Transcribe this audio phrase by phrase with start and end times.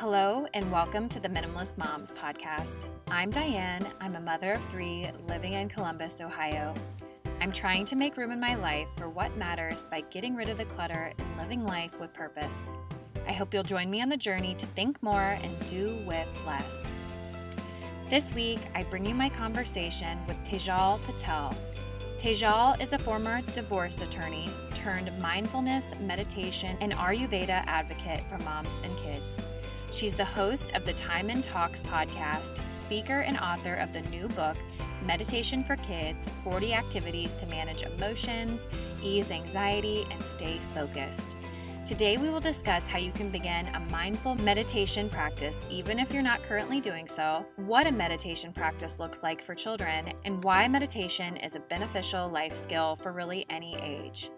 [0.00, 2.86] Hello, and welcome to the Minimalist Moms podcast.
[3.10, 3.86] I'm Diane.
[4.00, 6.72] I'm a mother of three living in Columbus, Ohio.
[7.42, 10.56] I'm trying to make room in my life for what matters by getting rid of
[10.56, 12.54] the clutter and living life with purpose.
[13.28, 16.78] I hope you'll join me on the journey to think more and do with less.
[18.08, 21.54] This week, I bring you my conversation with Tejal Patel.
[22.18, 28.96] Tejal is a former divorce attorney turned mindfulness, meditation, and Ayurveda advocate for moms and
[28.96, 29.42] kids.
[29.92, 34.56] She's the host of the Time-In Talks podcast, speaker and author of the new book,
[35.04, 38.66] Meditation for Kids 40 Activities to Manage Emotions,
[39.02, 41.36] Ease Anxiety, and Stay Focused.
[41.86, 46.22] Today, we will discuss how you can begin a mindful meditation practice, even if you're
[46.22, 51.36] not currently doing so, what a meditation practice looks like for children, and why meditation
[51.38, 54.30] is a beneficial life skill for really any age.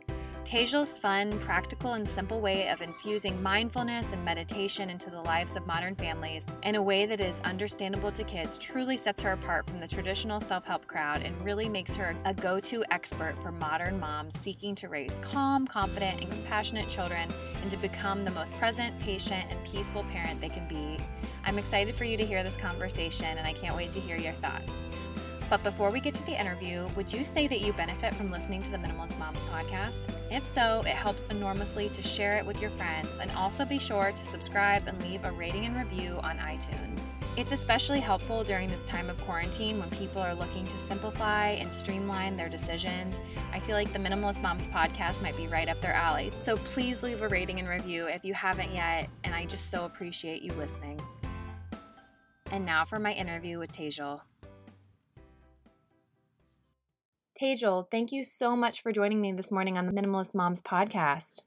[0.53, 5.67] Tejal's fun, practical, and simple way of infusing mindfulness and meditation into the lives of
[5.67, 9.79] modern families in a way that is understandable to kids truly sets her apart from
[9.79, 13.99] the traditional self help crowd and really makes her a go to expert for modern
[13.99, 17.31] moms seeking to raise calm, confident, and compassionate children
[17.63, 21.03] and to become the most present, patient, and peaceful parent they can be.
[21.47, 24.35] I'm excited for you to hear this conversation and I can't wait to hear your
[24.35, 24.71] thoughts.
[25.53, 28.63] But before we get to the interview, would you say that you benefit from listening
[28.63, 30.11] to the Minimalist Moms podcast?
[30.31, 34.13] If so, it helps enormously to share it with your friends and also be sure
[34.13, 37.03] to subscribe and leave a rating and review on iTunes.
[37.37, 41.71] It's especially helpful during this time of quarantine when people are looking to simplify and
[41.71, 43.21] streamline their decisions.
[43.53, 46.33] I feel like the Minimalist Moms podcast might be right up their alley.
[46.39, 49.85] So please leave a rating and review if you haven't yet, and I just so
[49.85, 50.99] appreciate you listening.
[52.51, 54.23] And now for my interview with Tejal.
[57.43, 61.43] Tejal, thank you so much for joining me this morning on the Minimalist Moms podcast.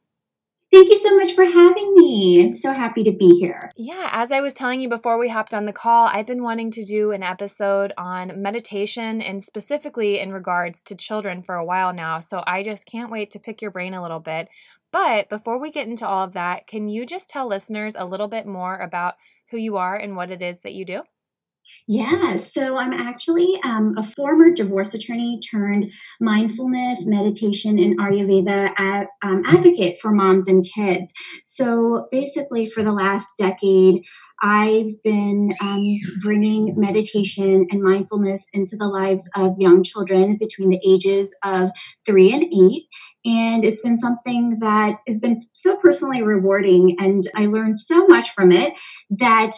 [0.69, 2.43] Thank you so much for having me.
[2.43, 3.71] I'm so happy to be here.
[3.77, 6.69] Yeah, as I was telling you before we hopped on the call, I've been wanting
[6.71, 11.93] to do an episode on meditation and specifically in regards to children for a while
[11.93, 12.19] now.
[12.19, 14.49] So I just can't wait to pick your brain a little bit.
[14.91, 18.27] But before we get into all of that, can you just tell listeners a little
[18.27, 19.13] bit more about
[19.51, 21.03] who you are and what it is that you do?
[21.87, 29.07] Yeah, so I'm actually um, a former divorce attorney turned mindfulness, meditation, and Ayurveda ad,
[29.23, 31.13] um, advocate for moms and kids.
[31.43, 34.03] So basically, for the last decade,
[34.41, 40.81] I've been um, bringing meditation and mindfulness into the lives of young children between the
[40.85, 41.69] ages of
[42.05, 42.87] three and eight.
[43.23, 46.95] And it's been something that has been so personally rewarding.
[46.99, 48.73] And I learned so much from it
[49.09, 49.53] that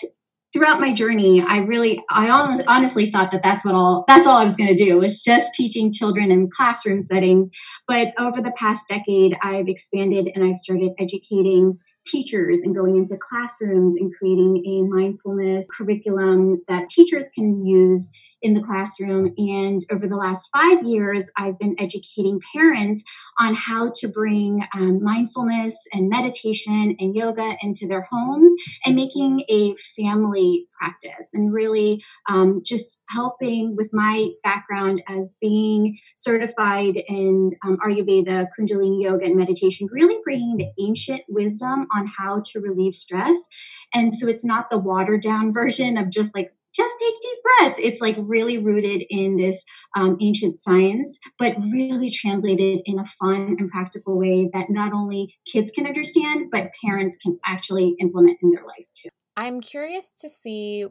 [0.57, 4.43] throughout my journey, I really, I honestly thought that that's what all, that's all I
[4.43, 7.49] was going to do was just teaching children in classroom settings.
[7.87, 13.17] But over the past decade, I've expanded and I've started educating teachers and going into
[13.17, 18.09] classrooms and creating a mindfulness curriculum that teachers can use
[18.47, 19.33] in the classroom.
[19.37, 23.03] And over the last five years, I've been educating parents
[23.37, 28.53] on how to bring um, mindfulness and meditation and yoga into their homes
[28.85, 35.97] and making a family practice and really um, just helping with my background as being
[36.15, 42.41] certified in um, Ayurveda, Kundalini yoga, and meditation, really bringing the ancient wisdom on how
[42.45, 43.37] to relieve stress.
[43.93, 47.79] And so it's not the watered down version of just like just take deep breaths.
[47.81, 49.63] It's like really rooted in this
[49.95, 55.35] um, ancient science, but really translated in a fun and practical way that not only
[55.51, 59.09] kids can understand, but parents can actually implement in their life too.
[59.35, 60.85] I'm curious to see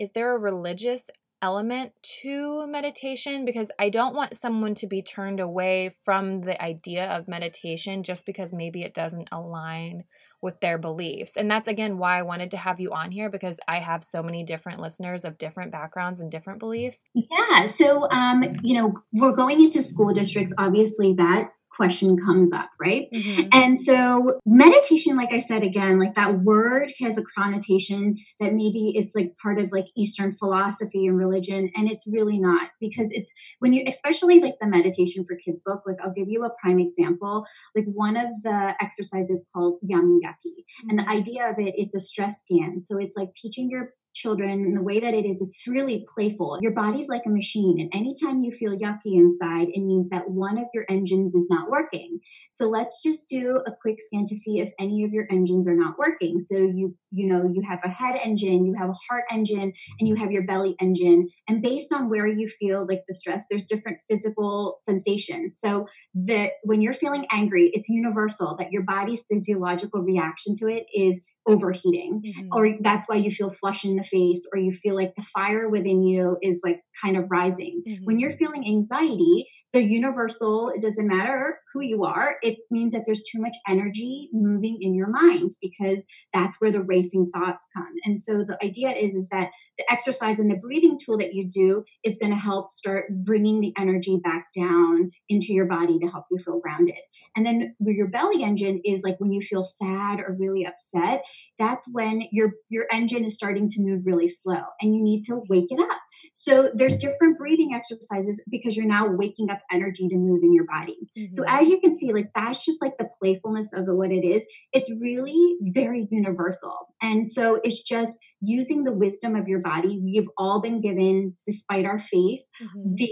[0.00, 5.40] is there a religious element to meditation because I don't want someone to be turned
[5.40, 10.04] away from the idea of meditation just because maybe it doesn't align
[10.44, 11.36] with their beliefs.
[11.36, 14.22] And that's again why I wanted to have you on here because I have so
[14.22, 17.02] many different listeners of different backgrounds and different beliefs.
[17.14, 17.66] Yeah.
[17.66, 20.52] So, um, you know, we're going into school districts.
[20.58, 23.08] Obviously, that question comes up, right?
[23.14, 23.48] Mm-hmm.
[23.52, 28.92] And so meditation, like I said again, like that word has a connotation that maybe
[28.94, 33.30] it's like part of like Eastern philosophy and religion, and it's really not because it's
[33.58, 35.82] when you, especially like the meditation for kids book.
[35.86, 37.44] Like I'll give you a prime example.
[37.74, 40.90] Like one of the exercises called Yum Yucky, mm-hmm.
[40.90, 42.82] and the idea of it, it's a stress scan.
[42.82, 46.58] So it's like teaching your children and the way that it is, it's really playful.
[46.62, 50.58] Your body's like a machine, and anytime you feel yucky inside, it means that one
[50.58, 52.20] of your engines is not working.
[52.50, 55.76] So let's just do a quick scan to see if any of your engines are
[55.76, 56.40] not working.
[56.40, 60.08] So you you know you have a head engine, you have a heart engine, and
[60.08, 61.28] you have your belly engine.
[61.48, 65.54] And based on where you feel like the stress, there's different physical sensations.
[65.58, 70.86] So that when you're feeling angry, it's universal that your body's physiological reaction to it
[70.94, 71.16] is
[71.46, 72.48] overheating mm-hmm.
[72.52, 75.68] or that's why you feel flush in the face or you feel like the fire
[75.68, 78.04] within you is like kind of rising mm-hmm.
[78.04, 83.02] when you're feeling anxiety the universal it doesn't matter who you are it means that
[83.04, 85.98] there's too much energy moving in your mind because
[86.32, 90.38] that's where the racing thoughts come and so the idea is is that the exercise
[90.38, 94.18] and the breathing tool that you do is going to help start bringing the energy
[94.22, 96.94] back down into your body to help you feel grounded
[97.36, 101.22] and then where your belly engine is like when you feel sad or really upset
[101.58, 105.42] that's when your your engine is starting to move really slow and you need to
[105.48, 105.98] wake it up
[106.32, 110.64] so there's different breathing exercises because you're now waking up energy to move in your
[110.64, 110.96] body.
[111.18, 111.34] Mm-hmm.
[111.34, 114.44] So as you can see, like that's just like the playfulness of what it is.
[114.72, 116.74] It's really very universal.
[117.02, 120.00] And so it's just using the wisdom of your body.
[120.02, 122.94] We've all been given, despite our faith, mm-hmm.
[122.94, 123.10] the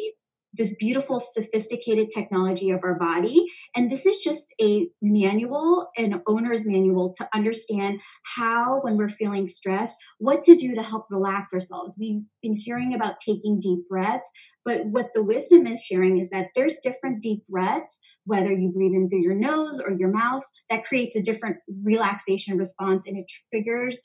[0.52, 3.46] this beautiful sophisticated technology of our body.
[3.74, 8.00] And this is just a manual an owner's manual to understand
[8.36, 11.96] how when we're feeling stressed what to do to help relax ourselves.
[11.98, 14.28] We've been hearing about taking deep breaths
[14.64, 18.92] but what the wisdom is sharing is that there's different deep breaths whether you breathe
[18.92, 23.26] in through your nose or your mouth that creates a different relaxation response and it
[23.50, 23.98] triggers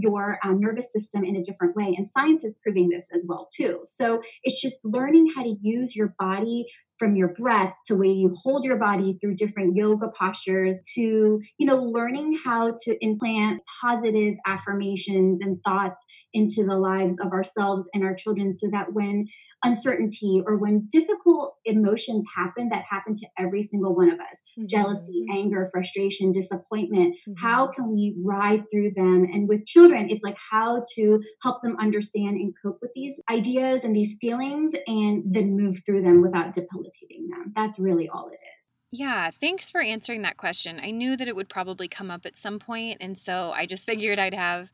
[0.00, 1.94] your um, nervous system in a different way.
[1.96, 3.80] And science is proving this as well too.
[3.84, 6.66] So it's just learning how to use your body
[7.00, 11.66] from your breath to way you hold your body through different yoga postures to you
[11.66, 16.04] know learning how to implant positive affirmations and thoughts
[16.34, 19.26] into the lives of ourselves and our children so that when
[19.62, 24.66] uncertainty or when difficult emotions happen that happen to every single one of us mm-hmm.
[24.66, 25.38] jealousy mm-hmm.
[25.38, 27.32] anger frustration disappointment mm-hmm.
[27.36, 31.76] how can we ride through them and with children it's like how to help them
[31.78, 36.54] understand and cope with these ideas and these feelings and then move through them without
[36.54, 36.89] debilitating
[37.30, 40.80] them that's really all it is yeah, thanks for answering that question.
[40.82, 43.86] I knew that it would probably come up at some point, and so I just
[43.86, 44.72] figured I'd have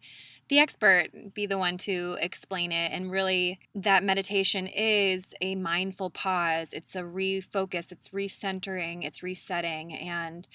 [0.49, 2.93] the expert be the one to explain it.
[2.93, 9.93] And really, that meditation is a mindful pause, it's a refocus, it's recentering, it's resetting.
[9.93, 10.47] And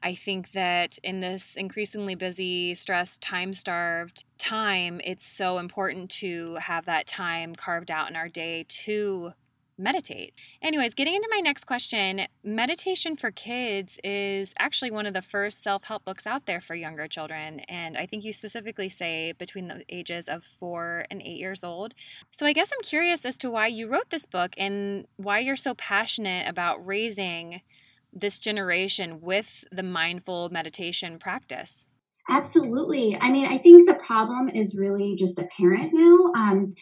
[0.00, 6.54] I think that in this increasingly busy, stressed, time starved time, it's so important to
[6.56, 9.32] have that time carved out in our day to
[9.78, 10.34] meditate.
[10.60, 15.62] Anyways, getting into my next question Meditation for Kids is actually one of the first
[15.62, 17.60] self help books out there for younger children.
[17.60, 21.94] And I think you specifically say between the ages of four and eight years old.
[22.30, 25.56] So I guess I'm curious as to why you wrote this book and why you're
[25.56, 27.62] so passionate about raising
[28.12, 31.84] this generation with the mindful meditation practice.
[32.30, 33.16] Absolutely.
[33.20, 36.32] I mean, I think the problem is really just apparent now.
[36.36, 36.74] Um,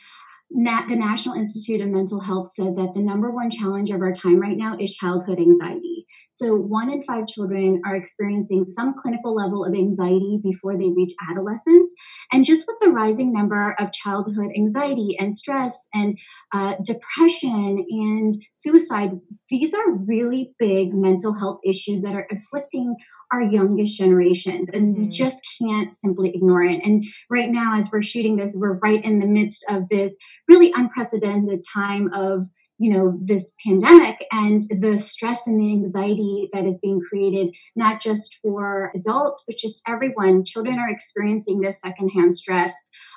[0.50, 4.12] Nat, the National Institute of Mental Health said that the number one challenge of our
[4.12, 6.06] time right now is childhood anxiety.
[6.30, 11.12] So, one in five children are experiencing some clinical level of anxiety before they reach
[11.30, 11.90] adolescence.
[12.30, 16.16] And just with the rising number of childhood anxiety and stress and
[16.54, 19.12] uh, depression and suicide,
[19.48, 22.94] these are really big mental health issues that are afflicting
[23.32, 25.02] our youngest generations and mm-hmm.
[25.02, 26.80] we just can't simply ignore it.
[26.84, 30.16] And right now as we're shooting this we're right in the midst of this
[30.48, 32.46] really unprecedented time of
[32.78, 38.02] you know this pandemic and the stress and the anxiety that is being created not
[38.02, 40.44] just for adults but just everyone.
[40.44, 42.72] Children are experiencing this secondhand stress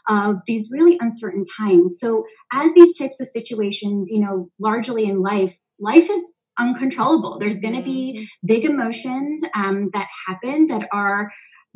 [0.08, 1.98] of these really uncertain times.
[2.00, 7.40] So as these types of situations you know largely in life life is uncontrollable.
[7.40, 8.48] There's going to be mm-hmm.
[8.48, 11.32] big emotions um, that happen that are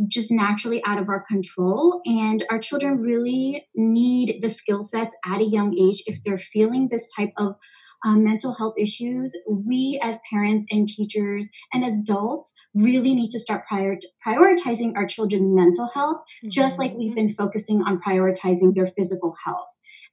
[0.08, 2.02] just naturally out of our control.
[2.06, 6.90] And our children really need the skill sets at a young age if they're feeling
[6.92, 7.56] this type of
[8.06, 9.36] um, mental health issues.
[9.48, 15.06] We, as parents and teachers and as adults, really need to start prior- prioritizing our
[15.06, 16.50] children's mental health, mm-hmm.
[16.50, 19.68] just like we've been focusing on prioritizing their physical health.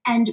[0.06, 0.30] And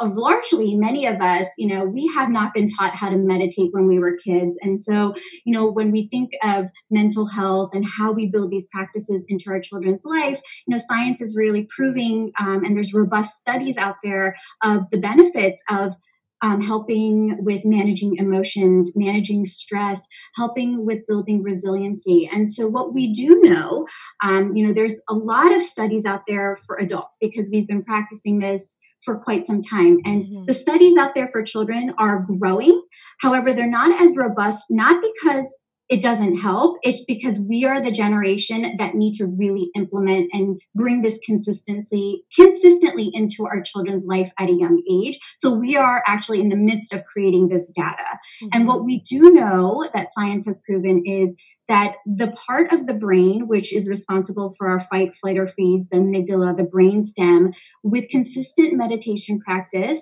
[0.00, 3.86] largely, many of us, you know, we have not been taught how to meditate when
[3.88, 4.56] we were kids.
[4.62, 8.66] And so, you know, when we think of mental health and how we build these
[8.66, 13.34] practices into our children's life, you know, science is really proving, um, and there's robust
[13.34, 15.94] studies out there of the benefits of
[16.42, 20.00] um, helping with managing emotions, managing stress,
[20.34, 22.28] helping with building resiliency.
[22.32, 23.86] And so, what we do know,
[24.22, 27.84] um, you know, there's a lot of studies out there for adults because we've been
[27.84, 29.98] practicing this for quite some time.
[30.04, 30.44] And mm-hmm.
[30.46, 32.82] the studies out there for children are growing.
[33.20, 35.46] However, they're not as robust, not because
[35.92, 36.78] it doesn't help.
[36.82, 42.24] It's because we are the generation that need to really implement and bring this consistency
[42.34, 45.18] consistently into our children's life at a young age.
[45.38, 47.98] So we are actually in the midst of creating this data.
[48.42, 48.48] Mm-hmm.
[48.52, 51.34] And what we do know that science has proven is
[51.68, 55.88] that the part of the brain which is responsible for our fight, flight, or freeze,
[55.88, 57.52] the amygdala, the brain stem,
[57.82, 60.00] with consistent meditation practice,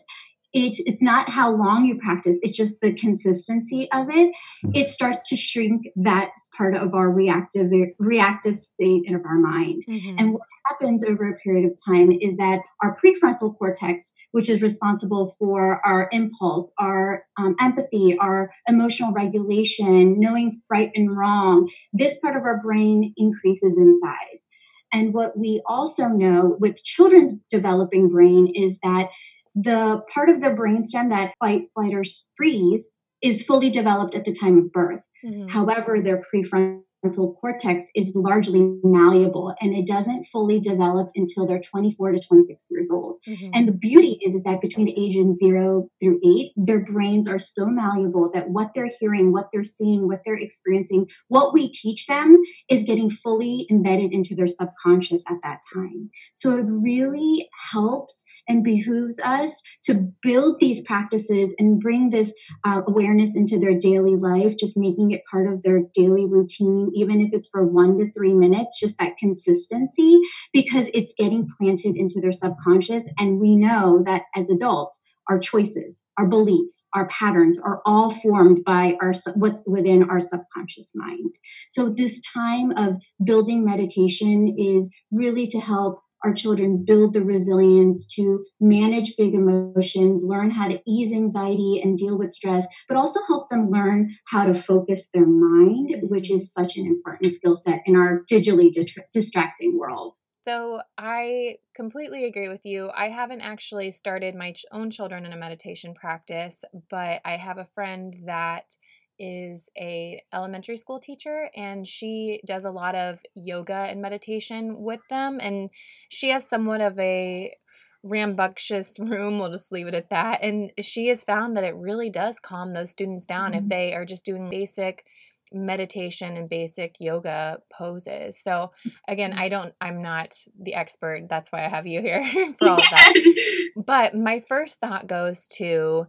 [0.52, 4.30] it, it's not how long you practice it's just the consistency of it
[4.64, 4.70] mm-hmm.
[4.74, 10.18] it starts to shrink that part of our reactive reactive state of our mind mm-hmm.
[10.18, 14.60] and what happens over a period of time is that our prefrontal cortex which is
[14.62, 22.16] responsible for our impulse our um, empathy our emotional regulation knowing right and wrong this
[22.22, 24.46] part of our brain increases in size
[24.92, 29.08] and what we also know with children's developing brain is that
[29.54, 32.04] the part of the brainstem that fight, flight, or
[32.36, 32.84] freeze
[33.22, 35.00] is fully developed at the time of birth.
[35.24, 35.48] Mm-hmm.
[35.48, 41.60] However, their prefrontal frontal cortex is largely malleable and it doesn't fully develop until they're
[41.60, 43.16] 24 to 26 years old.
[43.28, 43.50] Mm-hmm.
[43.54, 47.26] And the beauty is, is that between the age of zero through eight, their brains
[47.26, 51.70] are so malleable that what they're hearing, what they're seeing, what they're experiencing, what we
[51.70, 56.10] teach them is getting fully embedded into their subconscious at that time.
[56.34, 62.32] So it really helps and behooves us to build these practices and bring this
[62.64, 67.20] uh, awareness into their daily life, just making it part of their daily routine even
[67.20, 70.20] if it's for one to three minutes, just that consistency,
[70.52, 73.04] because it's getting planted into their subconscious.
[73.18, 78.64] And we know that as adults, our choices, our beliefs, our patterns are all formed
[78.64, 81.34] by our what's within our subconscious mind.
[81.68, 88.06] So this time of building meditation is really to help our children build the resilience
[88.14, 93.20] to manage big emotions, learn how to ease anxiety and deal with stress, but also
[93.26, 96.36] help them learn how to focus their mind, which mm-hmm.
[96.36, 98.70] is such an important skill set in our digitally
[99.12, 100.14] distracting world.
[100.42, 102.90] So, I completely agree with you.
[102.96, 107.66] I haven't actually started my own children in a meditation practice, but I have a
[107.66, 108.74] friend that
[109.20, 115.00] is a elementary school teacher and she does a lot of yoga and meditation with
[115.10, 115.70] them and
[116.08, 117.54] she has somewhat of a
[118.02, 122.08] rambunctious room we'll just leave it at that and she has found that it really
[122.08, 123.64] does calm those students down mm-hmm.
[123.64, 125.04] if they are just doing basic
[125.52, 128.38] meditation and basic yoga poses.
[128.38, 128.70] So
[129.08, 129.40] again, mm-hmm.
[129.40, 131.26] I don't I'm not the expert.
[131.28, 132.24] That's why I have you here
[132.58, 133.14] for all of that.
[133.76, 136.06] but my first thought goes to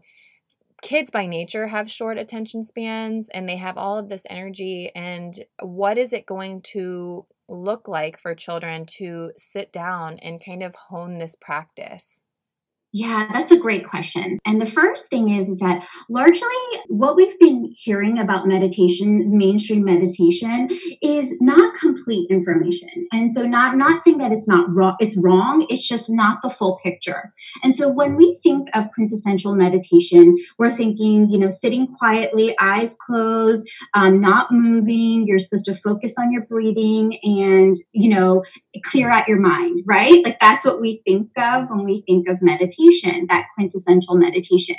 [0.81, 5.45] kids by nature have short attention spans and they have all of this energy and
[5.61, 10.73] what is it going to look like for children to sit down and kind of
[10.75, 12.21] hone this practice
[12.93, 14.39] yeah, that's a great question.
[14.45, 16.47] And the first thing is, is that largely
[16.87, 20.69] what we've been hearing about meditation, mainstream meditation,
[21.01, 22.89] is not complete information.
[23.11, 26.49] And so not not saying that it's not wrong, it's wrong, it's just not the
[26.49, 27.31] full picture.
[27.63, 32.95] And so when we think of quintessential meditation, we're thinking, you know, sitting quietly, eyes
[32.99, 38.43] closed, um, not moving, you're supposed to focus on your breathing and, you know,
[38.85, 40.23] clear out your mind, right?
[40.23, 44.75] Like that's what we think of when we think of meditation meditation, that quintessential meditation.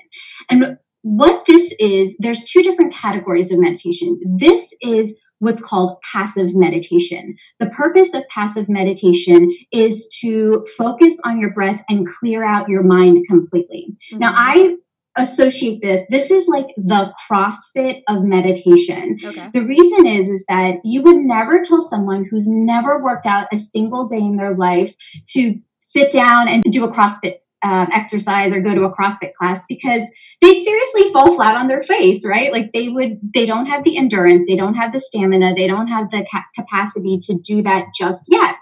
[0.48, 4.20] And what this is, there's two different categories of meditation.
[4.24, 7.36] This is what's called passive meditation.
[7.58, 12.84] The purpose of passive meditation is to focus on your breath and clear out your
[12.84, 13.88] mind completely.
[14.12, 14.18] Mm-hmm.
[14.18, 14.76] Now, I
[15.18, 19.50] associate this this is like the crossfit of meditation okay.
[19.52, 23.58] the reason is is that you would never tell someone who's never worked out a
[23.58, 24.94] single day in their life
[25.26, 29.62] to sit down and do a crossfit um, exercise or go to a CrossFit class
[29.68, 30.02] because
[30.40, 32.52] they'd seriously fall flat on their face, right?
[32.52, 35.88] Like they would, they don't have the endurance, they don't have the stamina, they don't
[35.88, 38.56] have the ca- capacity to do that just yet.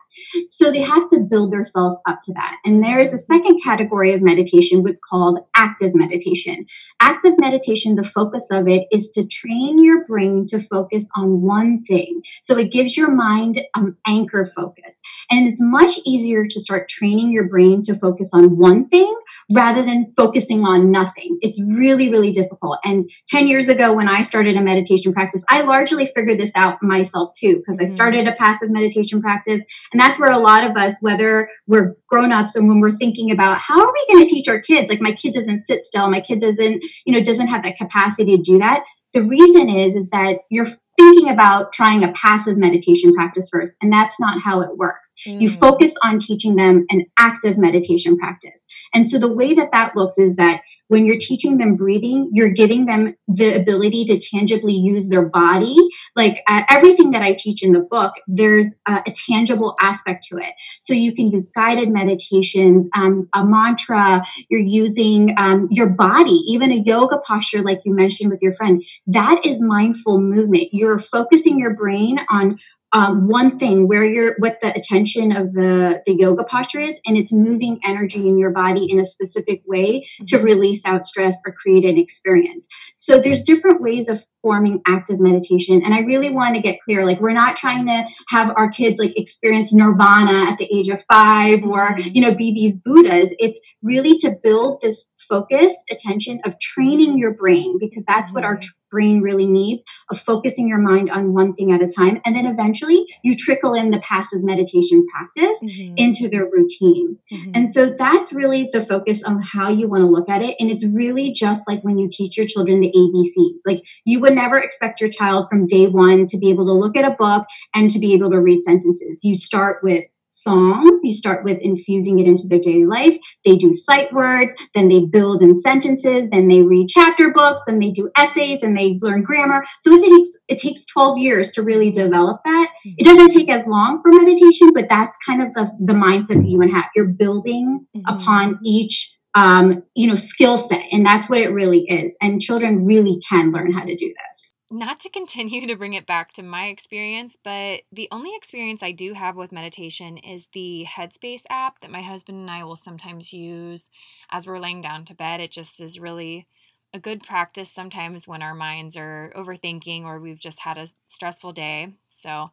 [0.46, 2.56] So they have to build themselves up to that.
[2.64, 6.66] And there is a second category of meditation, what's called active meditation.
[7.00, 11.84] Active meditation, the focus of it is to train your brain to focus on one
[11.84, 12.22] thing.
[12.42, 14.98] So it gives your mind um, anchor focus.
[15.30, 19.14] And it's much easier to start training your brain to focus on one thing
[19.50, 21.38] rather than focusing on nothing.
[21.40, 22.78] It's really, really difficult.
[22.84, 26.82] And 10 years ago, when I started a meditation practice, I largely figured this out
[26.82, 27.94] myself too, because I mm-hmm.
[27.94, 29.62] started a passive meditation practice.
[29.92, 33.58] And that's where a lot of us, whether we're grown-ups and when we're thinking about
[33.58, 36.20] how are we going to teach our kids, like my kid doesn't sit still, my
[36.20, 38.84] kid doesn't, you know, doesn't have that capacity to do that.
[39.12, 40.68] The reason is, is that you're
[41.00, 43.76] thinking about trying a passive meditation practice first.
[43.80, 45.12] And that's not how it works.
[45.26, 45.40] Mm.
[45.40, 48.64] You focus on teaching them an active meditation practice.
[48.94, 52.50] And so the way that that looks is that when you're teaching them breathing, you're
[52.50, 55.76] giving them the ability to tangibly use their body.
[56.16, 60.38] Like uh, everything that I teach in the book, there's a, a, tangible aspect to
[60.38, 60.52] it.
[60.80, 66.72] So you can use guided meditations, um, a mantra, you're using um, your body, even
[66.72, 68.82] a yoga posture, like you mentioned with your friend.
[69.06, 70.70] That is mindful movement.
[70.72, 72.58] You're focusing your brain on
[72.92, 77.16] um, one thing where you're what the attention of the the yoga posture is and
[77.16, 80.44] it's moving energy in your body in a specific way to mm-hmm.
[80.44, 85.82] release out stress or create an experience so there's different ways of forming active meditation
[85.84, 88.98] and i really want to get clear like we're not trying to have our kids
[88.98, 92.08] like experience nirvana at the age of five or mm-hmm.
[92.12, 97.32] you know be these buddhas it's really to build this focused attention of training your
[97.32, 101.54] brain because that's what our mm-hmm brain really needs of focusing your mind on one
[101.54, 102.20] thing at a time.
[102.24, 105.94] And then eventually you trickle in the passive meditation practice mm-hmm.
[105.96, 107.18] into their routine.
[107.32, 107.52] Mm-hmm.
[107.54, 110.56] And so that's really the focus on how you want to look at it.
[110.58, 113.60] And it's really just like when you teach your children the ABCs.
[113.64, 116.96] Like you would never expect your child from day one to be able to look
[116.96, 119.24] at a book and to be able to read sentences.
[119.24, 121.00] You start with songs.
[121.02, 123.16] You start with infusing it into their daily life.
[123.44, 127.78] They do sight words, then they build in sentences, then they read chapter books, then
[127.78, 129.64] they do essays and they learn grammar.
[129.82, 132.70] So it takes it takes 12 years to really develop that.
[132.84, 136.48] It doesn't take as long for meditation, but that's kind of the, the mindset that
[136.48, 136.86] you want to have.
[136.94, 138.14] You're building mm-hmm.
[138.14, 140.82] upon each um, you know, skill set.
[140.90, 142.16] And that's what it really is.
[142.20, 146.06] And children really can learn how to do this not to continue to bring it
[146.06, 150.86] back to my experience, but the only experience I do have with meditation is the
[150.88, 153.88] Headspace app that my husband and I will sometimes use
[154.30, 155.40] as we're laying down to bed.
[155.40, 156.46] It just is really
[156.92, 161.52] a good practice sometimes when our minds are overthinking or we've just had a stressful
[161.52, 161.94] day.
[162.08, 162.50] So,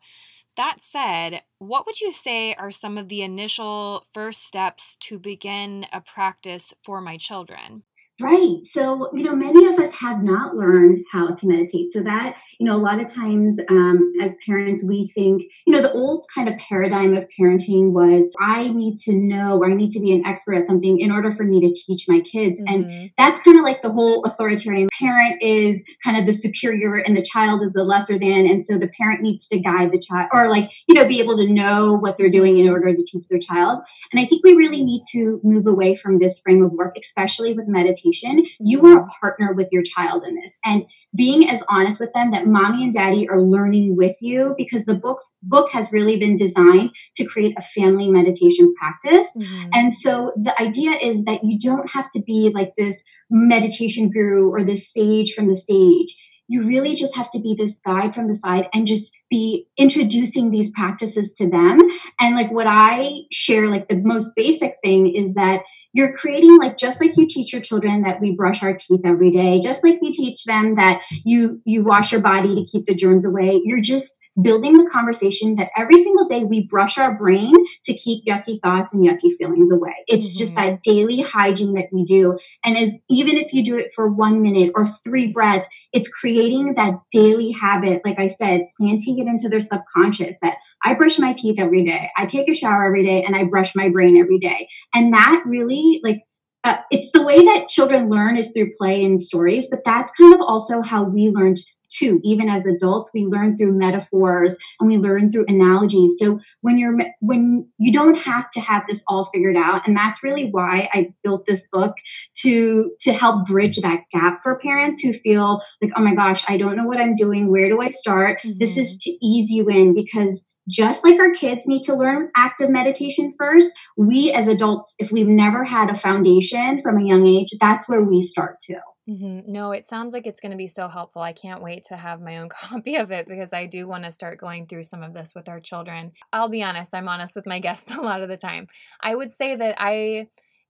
[0.57, 5.85] that said, what would you say are some of the initial first steps to begin
[5.93, 7.83] a practice for my children?
[8.19, 8.57] Right.
[8.63, 11.91] So, you know, many of us have not learned how to meditate.
[11.91, 15.83] So, that, you know, a lot of times um, as parents, we think, you know,
[15.83, 19.91] the old kind of paradigm of parenting was I need to know or I need
[19.91, 22.59] to be an expert at something in order for me to teach my kids.
[22.59, 22.73] Mm-hmm.
[22.73, 27.15] And that's kind of like the whole authoritarian parent is kind of the superior and
[27.15, 28.47] the child is the lesser than.
[28.47, 31.37] And so the parent needs to guide the child or like, you know, be able
[31.37, 33.83] to know what they're doing in order to teach their child.
[34.11, 37.53] And I think we really need to move away from this frame of work, especially
[37.53, 40.51] with meditation meditation, you are a partner with your child in this.
[40.65, 44.85] And being as honest with them that mommy and daddy are learning with you because
[44.85, 49.27] the book's book has really been designed to create a family meditation practice.
[49.37, 49.69] Mm-hmm.
[49.73, 54.49] And so the idea is that you don't have to be like this meditation guru
[54.49, 56.15] or this sage from the stage
[56.47, 60.49] you really just have to be this guide from the side and just be introducing
[60.49, 61.77] these practices to them.
[62.19, 65.61] And like what I share, like the most basic thing is that
[65.97, 69.31] you're creating like just like you teach your children that we brush our teeth every
[69.31, 72.93] day just like you teach them that you you wash your body to keep the
[72.93, 73.59] germs away.
[73.65, 78.25] You're just building the conversation that every single day we brush our brain to keep
[78.25, 79.95] yucky thoughts and yucky feelings away.
[80.07, 80.39] It's mm-hmm.
[80.39, 82.37] just that daily hygiene that we do.
[82.63, 86.75] And as even if you do it for one minute or three breaths, it's creating
[86.75, 91.33] that daily habit, like I said, planting it into their subconscious that I brush my
[91.33, 94.39] teeth every day, I take a shower every day, and I brush my brain every
[94.39, 94.67] day.
[94.93, 96.21] And that really like
[96.67, 100.33] uh, it's the way that children learn is through play and stories, but that's kind
[100.33, 101.57] of also how we learned
[101.89, 102.19] too.
[102.25, 106.15] Even as adults, we learn through metaphors and we learn through analogies.
[106.19, 110.21] So when you're when you don't have to have this all figured out, and that's
[110.21, 111.95] really why I built this book
[112.41, 116.57] to to help bridge that gap for parents who feel like, oh my gosh, I
[116.57, 117.49] don't know what I'm doing.
[117.49, 118.39] Where do I start?
[118.43, 118.59] Mm-hmm.
[118.59, 122.69] This is to ease you in because just like our kids need to learn active
[122.69, 127.49] meditation first, we as adults, if we've never had a foundation from a young age,
[127.59, 128.79] that's where we start too.
[129.09, 129.49] Mm-hmm.
[129.51, 131.21] No, it sounds like it's going to be so helpful.
[131.21, 134.11] I can't wait to have my own copy of it because I do want to
[134.11, 136.11] start going through some of this with our children.
[136.33, 138.67] I'll be honest, I'm honest with my guests a lot of the time.
[139.01, 140.27] I would say that I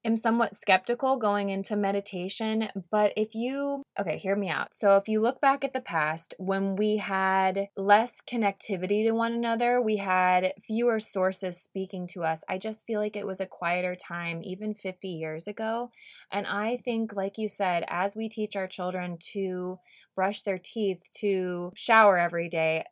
[0.07, 4.75] am somewhat skeptical going into meditation, but if you, okay, hear me out.
[4.75, 9.33] So, if you look back at the past, when we had less connectivity to one
[9.33, 12.43] another, we had fewer sources speaking to us.
[12.49, 15.91] I just feel like it was a quieter time, even 50 years ago.
[16.31, 19.79] And I think, like you said, as we teach our children to
[20.15, 22.85] brush their teeth, to shower every day,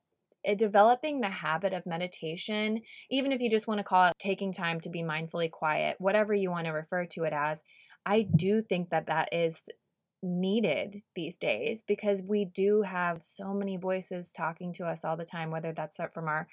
[0.46, 4.52] Eh, developing the habit of meditation, even if you just want to call it taking
[4.54, 7.64] time to be mindfully quiet, whatever you want to refer to it as,
[8.06, 9.68] I do think that that is
[10.22, 15.26] needed these days because we do have so many voices talking to us all the
[15.26, 16.48] time, whether that's from our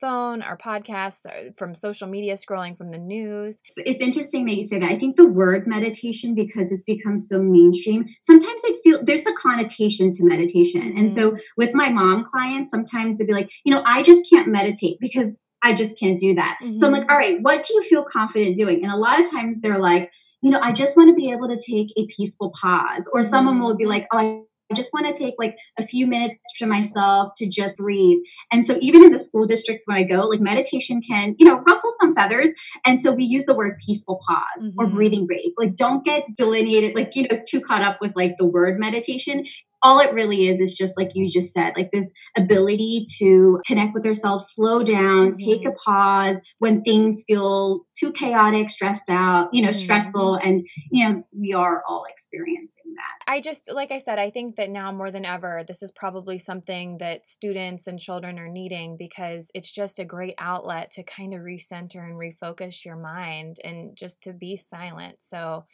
[0.00, 3.60] phone, our podcasts, uh, from social media scrolling, from the news.
[3.76, 4.90] It's interesting that you say that.
[4.90, 9.32] I think the word meditation, because it's become so mainstream, sometimes I feel there's a
[9.32, 10.82] connotation to meditation.
[10.82, 10.98] Mm-hmm.
[10.98, 11.38] And so mm-hmm.
[11.56, 15.36] with my mom clients, sometimes they'd be like, you know, I just can't meditate because
[15.62, 16.58] I just can't do that.
[16.62, 16.78] Mm-hmm.
[16.78, 17.10] So I'm like, mm-hmm.
[17.10, 18.84] all right, what do you feel confident doing?
[18.84, 21.48] And a lot of times they're like, you know, I just want to be able
[21.48, 23.08] to take a peaceful pause.
[23.12, 23.90] Or someone will be mm-hmm.
[23.90, 27.76] like, oh, I just want to take like a few minutes for myself to just
[27.76, 28.18] breathe.
[28.52, 31.58] And so even in the school districts when I go, like meditation can, you know,
[31.58, 32.50] ruffle some feathers.
[32.84, 34.78] And so we use the word peaceful pause mm-hmm.
[34.78, 35.52] or breathing break.
[35.56, 39.44] Like don't get delineated, like, you know, too caught up with like the word meditation
[39.82, 43.94] all it really is is just like you just said like this ability to connect
[43.94, 45.50] with yourself slow down mm-hmm.
[45.50, 49.78] take a pause when things feel too chaotic stressed out you know mm-hmm.
[49.78, 54.30] stressful and you know we are all experiencing that i just like i said i
[54.30, 58.48] think that now more than ever this is probably something that students and children are
[58.48, 63.56] needing because it's just a great outlet to kind of recenter and refocus your mind
[63.64, 65.64] and just to be silent so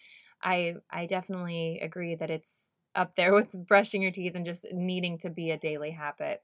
[0.43, 5.19] i i definitely agree that it's up there with brushing your teeth and just needing
[5.19, 6.43] to be a daily habit.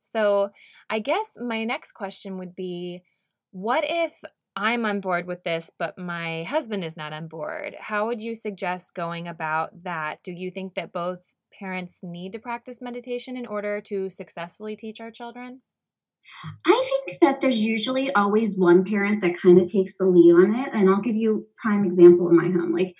[0.00, 0.50] So,
[0.88, 3.02] I guess my next question would be
[3.50, 4.12] what if
[4.54, 7.76] I'm on board with this, but my husband is not on board?
[7.78, 10.22] How would you suggest going about that?
[10.22, 15.00] Do you think that both parents need to practice meditation in order to successfully teach
[15.00, 15.62] our children?
[16.66, 20.54] I think that there's usually always one parent that kind of takes the lead on
[20.54, 20.70] it.
[20.72, 22.72] And I'll give you a prime example in my home.
[22.72, 22.94] Like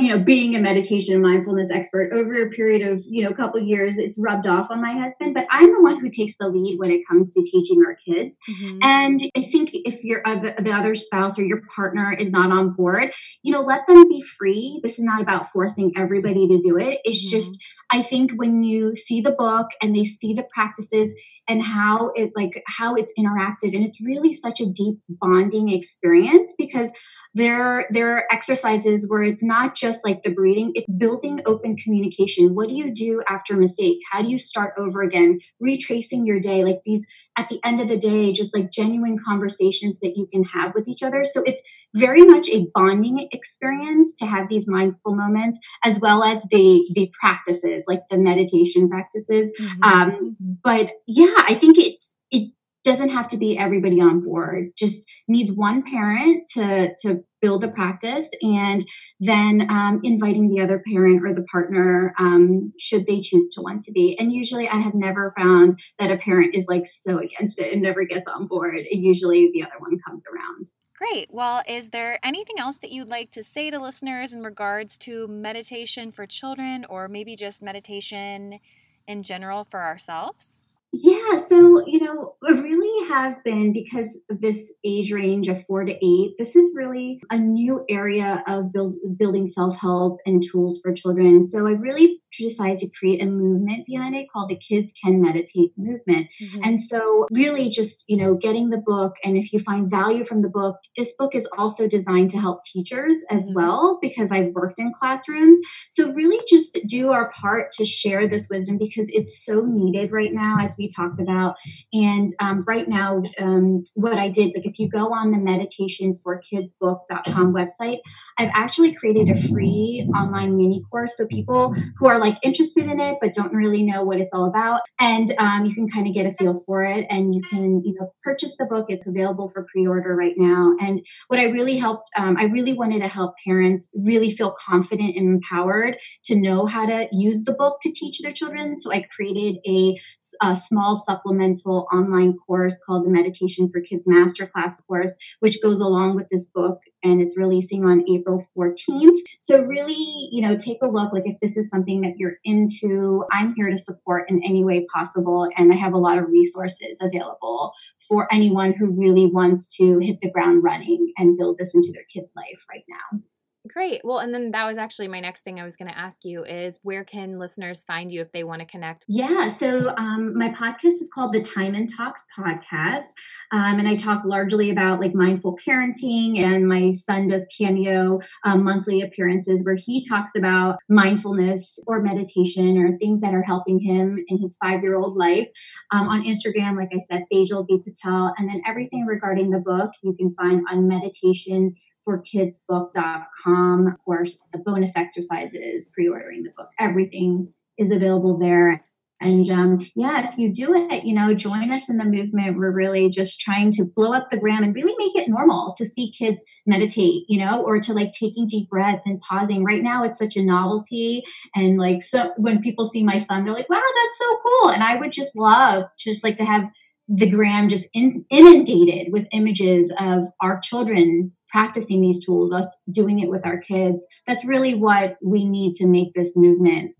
[0.00, 3.34] you know, being a meditation and mindfulness expert over a period of, you know, a
[3.34, 5.34] couple years, it's rubbed off on my husband.
[5.34, 8.36] But I'm the one who takes the lead when it comes to teaching our kids.
[8.48, 8.78] Mm-hmm.
[8.82, 12.72] And I think if your uh, the other spouse or your partner is not on
[12.74, 14.80] board, you know, let them be free.
[14.82, 17.00] This is not about forcing everybody to do it.
[17.04, 17.36] It's mm-hmm.
[17.36, 17.58] just
[17.90, 21.10] I think when you see the book and they see the practices
[21.48, 26.52] and how it like how it's interactive and it's really such a deep bonding experience
[26.56, 26.90] because
[27.34, 32.54] there there are exercises where it's not just like the breathing it's building open communication.
[32.54, 33.98] What do you do after a mistake?
[34.10, 35.40] How do you start over again?
[35.60, 37.04] Retracing your day like these
[37.36, 40.86] at the end of the day just like genuine conversations that you can have with
[40.86, 41.24] each other.
[41.24, 41.60] So it's
[41.94, 47.10] very much a bonding experience to have these mindful moments as well as the the
[47.20, 49.50] practices like the meditation practices.
[49.60, 49.82] Mm-hmm.
[49.82, 52.52] um but yeah i think it's it
[52.84, 57.68] doesn't have to be everybody on board just needs one parent to to build a
[57.68, 58.84] practice and
[59.20, 63.82] then um, inviting the other parent or the partner um, should they choose to want
[63.82, 67.58] to be and usually i have never found that a parent is like so against
[67.58, 71.28] it and never gets on board and usually the other one comes around Great.
[71.32, 75.26] Well, is there anything else that you'd like to say to listeners in regards to
[75.26, 78.60] meditation for children or maybe just meditation
[79.08, 80.60] in general for ourselves?
[80.96, 85.84] Yeah, so you know, I really have been because of this age range of four
[85.84, 86.34] to eight.
[86.38, 91.42] This is really a new area of build, building self help and tools for children.
[91.42, 95.72] So I really decided to create a movement behind it called the Kids Can Meditate
[95.76, 96.28] movement.
[96.40, 96.60] Mm-hmm.
[96.62, 100.42] And so, really, just you know, getting the book, and if you find value from
[100.42, 103.54] the book, this book is also designed to help teachers as mm-hmm.
[103.54, 105.58] well because I've worked in classrooms.
[105.90, 110.32] So really, just do our part to share this wisdom because it's so needed right
[110.32, 111.56] now as we we talked about.
[111.92, 117.54] And um, right now, um, what I did, like if you go on the meditationforkidsbook.com
[117.54, 117.98] website,
[118.38, 121.16] I've actually created a free online mini course.
[121.16, 124.46] So people who are like interested in it but don't really know what it's all
[124.46, 127.82] about, and um, you can kind of get a feel for it, and you can
[127.84, 128.86] you know purchase the book.
[128.88, 130.76] It's available for pre-order right now.
[130.80, 135.16] And what I really helped, um, I really wanted to help parents really feel confident
[135.16, 138.78] and empowered to know how to use the book to teach their children.
[138.78, 139.94] So I created a,
[140.42, 146.16] a small supplemental online course called the Meditation for Kids Masterclass course, which goes along
[146.16, 149.18] with this book and it's releasing on April 14th.
[149.38, 153.24] So really, you know, take a look like if this is something that you're into,
[153.30, 156.96] I'm here to support in any way possible and I have a lot of resources
[157.00, 157.72] available
[158.08, 162.04] for anyone who really wants to hit the ground running and build this into their
[162.12, 163.20] kids' life right now.
[163.66, 164.02] Great.
[164.04, 166.44] Well, and then that was actually my next thing I was going to ask you
[166.44, 169.06] is where can listeners find you if they want to connect?
[169.08, 169.48] Yeah.
[169.48, 173.06] So um, my podcast is called the Time-In Talks podcast.
[173.52, 176.44] Um, and I talk largely about like mindful parenting.
[176.44, 182.76] And my son does cameo um, monthly appearances where he talks about mindfulness or meditation
[182.76, 185.48] or things that are helping him in his five year old life.
[185.90, 187.80] Um, on Instagram, like I said, Tejal B.
[187.82, 188.34] Patel.
[188.36, 191.74] And then everything regarding the book you can find on meditation
[192.06, 193.86] mentalhealthforkidsbook.com.
[193.86, 198.84] Of course, the bonus exercises, pre ordering the book, everything is available there.
[199.20, 202.58] And um, yeah, if you do it, you know, join us in the movement.
[202.58, 205.86] We're really just trying to blow up the gram and really make it normal to
[205.86, 209.64] see kids meditate, you know, or to like taking deep breaths and pausing.
[209.64, 211.22] Right now, it's such a novelty.
[211.54, 214.70] And like, so when people see my son, they're like, wow, that's so cool.
[214.70, 216.64] And I would just love to just like to have
[217.08, 223.20] the gram just in, inundated with images of our children practicing these tools, us doing
[223.20, 224.04] it with our kids.
[224.26, 226.96] That's really what we need to make this movement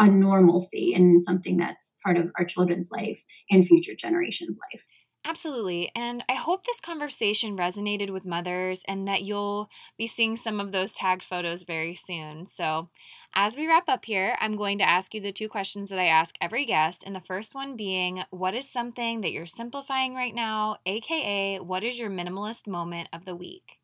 [0.00, 4.82] a normalcy and something that's part of our children's life and future generations' life.
[5.24, 5.92] Absolutely.
[5.94, 10.72] And I hope this conversation resonated with mothers and that you'll be seeing some of
[10.72, 12.48] those tagged photos very soon.
[12.48, 12.90] So,
[13.32, 16.06] as we wrap up here, I'm going to ask you the two questions that I
[16.06, 17.04] ask every guest.
[17.06, 20.78] And the first one being, What is something that you're simplifying right now?
[20.84, 23.78] AKA, what is your minimalist moment of the week?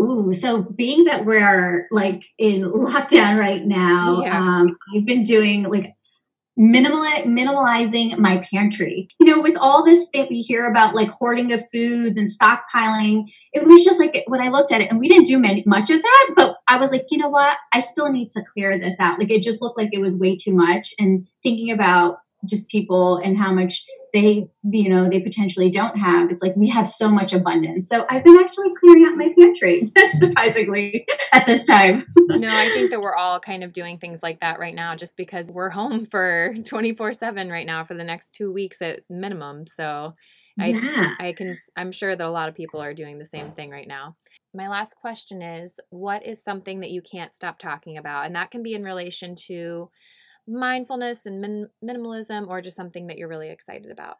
[0.00, 4.38] Ooh, so being that we're like in lockdown right now, yeah.
[4.38, 5.94] um, I've been doing like
[6.56, 9.08] minimal minimalizing my pantry.
[9.18, 13.24] You know, with all this that we hear about like hoarding of foods and stockpiling,
[13.52, 15.90] it was just like when I looked at it, and we didn't do many, much
[15.90, 17.56] of that, but I was like, you know what?
[17.72, 19.18] I still need to clear this out.
[19.18, 20.94] Like it just looked like it was way too much.
[20.98, 26.30] And thinking about just people and how much they you know they potentially don't have
[26.30, 27.88] it's like we have so much abundance.
[27.88, 32.06] So i've been actually clearing out my pantry surprisingly at this time.
[32.16, 35.16] No i think that we're all kind of doing things like that right now just
[35.16, 39.64] because we're home for 24 7 right now for the next two weeks at minimum.
[39.66, 40.14] So
[40.60, 41.14] I, yeah.
[41.18, 43.88] I can i'm sure that a lot of people are doing the same thing right
[43.88, 44.16] now.
[44.54, 48.26] My last question is what is something that you can't stop talking about?
[48.26, 49.88] And that can be in relation to
[50.46, 54.16] mindfulness and min- minimalism or just something that you're really excited about?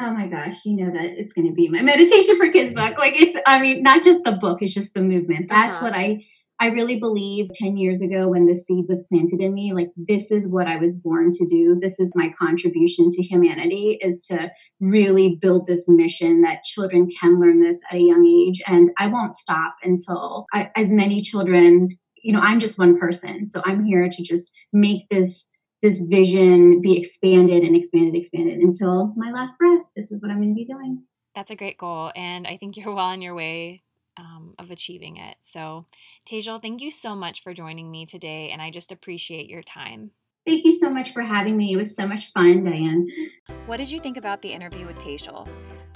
[0.00, 2.98] Oh my gosh, you know that it's going to be my meditation for kids book.
[2.98, 5.48] Like it's I mean, not just the book, it's just the movement.
[5.48, 5.86] That's uh-huh.
[5.86, 6.22] what I
[6.58, 10.30] I really believe 10 years ago when the seed was planted in me, like this
[10.30, 11.78] is what I was born to do.
[11.80, 14.50] This is my contribution to humanity is to
[14.80, 18.62] really build this mission that children can learn this at a young age.
[18.66, 21.88] And I won't stop until I, as many children,
[22.22, 23.46] you know, I'm just one person.
[23.46, 25.44] So I'm here to just make this
[25.82, 29.82] this vision be expanded and expanded, expanded until my last breath.
[29.94, 31.04] This is what I'm going to be doing.
[31.34, 32.12] That's a great goal.
[32.16, 33.82] And I think you're well on your way
[34.16, 35.36] um, of achieving it.
[35.42, 35.84] So,
[36.26, 38.50] Tejal, thank you so much for joining me today.
[38.50, 40.12] And I just appreciate your time.
[40.46, 41.72] Thank you so much for having me.
[41.72, 43.08] It was so much fun, Diane.
[43.66, 45.48] What did you think about the interview with Tejal?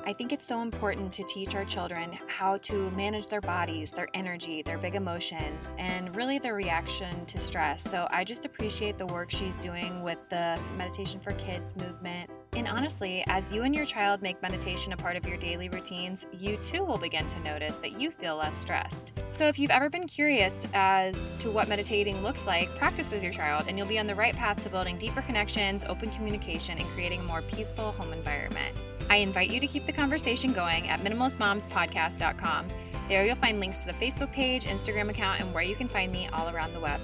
[0.04, 4.08] I think it's so important to teach our children how to manage their bodies, their
[4.12, 7.82] energy, their big emotions, and really their reaction to stress.
[7.82, 12.28] So I just appreciate the work she's doing with the Meditation for Kids movement.
[12.56, 16.26] And honestly, as you and your child make meditation a part of your daily routines,
[16.32, 19.12] you too will begin to notice that you feel less stressed.
[19.30, 23.32] So if you've ever been curious as to what meditating looks like, practice with your
[23.32, 26.88] child, and you'll be on the right path to building deeper connections, open communication, and
[26.88, 28.76] creating a more peaceful home environment.
[29.08, 32.68] I invite you to keep the conversation going at minimalistmomspodcast.com.
[33.08, 36.12] There you'll find links to the Facebook page, Instagram account, and where you can find
[36.12, 37.00] me all around the web.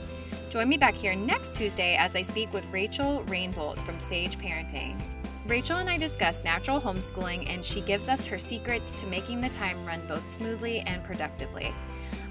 [0.51, 5.01] Join me back here next Tuesday as I speak with Rachel Rainbolt from Sage Parenting.
[5.47, 9.49] Rachel and I discuss natural homeschooling, and she gives us her secrets to making the
[9.49, 11.73] time run both smoothly and productively.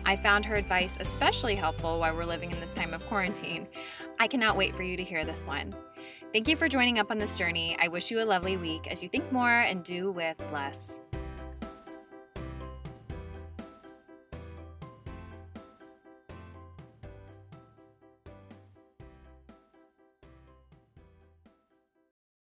[0.05, 3.67] I found her advice especially helpful while we're living in this time of quarantine.
[4.19, 5.73] I cannot wait for you to hear this one.
[6.33, 7.77] Thank you for joining up on this journey.
[7.79, 10.99] I wish you a lovely week as you think more and do with less.